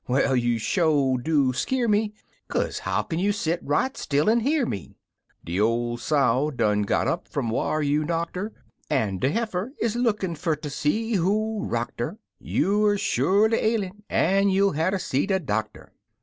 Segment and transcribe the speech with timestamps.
[0.07, 1.87] Well, you sho do skeer
[2.49, 4.97] Kaze how kin you set right still an' hear me?
[5.45, 8.51] De ol' sow done got up fum whar you knocked 'er.
[8.89, 14.01] An' de heifer is lookin' fer ter see who rocked 'er; You er sholy ailin',
[14.09, 15.93] an' you'll hatter see de doctor